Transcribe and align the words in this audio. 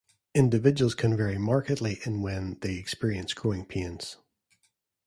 Individuals 0.33 0.95
can 0.95 1.15
vary 1.15 1.37
markedly 1.37 1.99
in 2.05 2.23
when 2.23 2.57
they 2.61 2.73
experience 2.75 3.35
growing 3.35 3.63
pains. 3.63 4.17